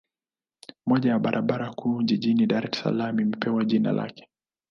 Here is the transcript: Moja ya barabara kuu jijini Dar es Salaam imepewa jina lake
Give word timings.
Moja 0.85 1.09
ya 1.11 1.19
barabara 1.19 1.73
kuu 1.73 2.03
jijini 2.03 2.47
Dar 2.47 2.65
es 2.65 2.77
Salaam 2.81 3.19
imepewa 3.19 3.65
jina 3.65 3.91
lake 3.91 4.29